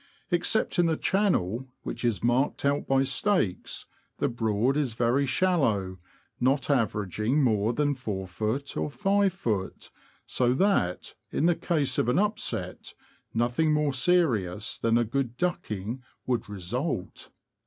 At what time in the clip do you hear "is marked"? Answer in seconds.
2.03-2.65